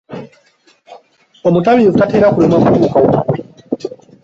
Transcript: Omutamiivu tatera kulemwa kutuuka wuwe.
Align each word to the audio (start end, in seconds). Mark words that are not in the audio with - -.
Omutamiivu 1.47 1.97
tatera 1.99 2.33
kulemwa 2.33 2.57
kutuuka 2.63 2.97
wuwe. 3.03 3.39